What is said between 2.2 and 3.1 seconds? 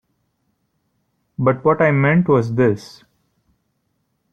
was this.